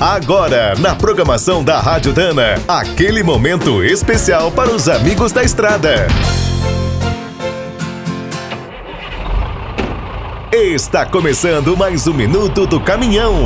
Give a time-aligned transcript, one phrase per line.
[0.00, 6.06] Agora, na programação da Rádio Dana, aquele momento especial para os amigos da estrada.
[10.52, 13.42] Está começando mais um Minuto do Caminhão.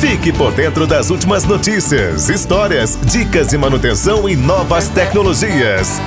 [0.00, 6.00] Fique por dentro das últimas notícias, histórias, dicas de manutenção e novas tecnologias.